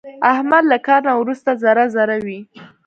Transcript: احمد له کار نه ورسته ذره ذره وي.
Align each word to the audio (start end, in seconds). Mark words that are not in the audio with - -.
احمد 0.31 0.63
له 0.71 0.77
کار 0.87 1.01
نه 1.09 1.13
ورسته 1.21 1.51
ذره 1.63 1.85
ذره 1.95 2.17
وي. 2.25 2.39